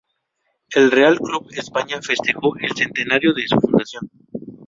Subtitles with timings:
[0.73, 4.09] El Real Club España festejo el Centenario de su fundación.